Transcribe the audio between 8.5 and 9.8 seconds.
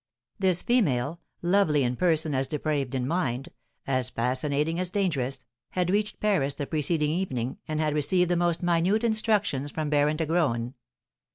minute instructions